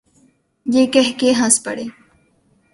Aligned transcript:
یہ 0.65 0.85
کہہ 0.93 1.11
کے 1.19 1.31
ہنس 1.39 1.63
پڑے۔ 1.63 1.83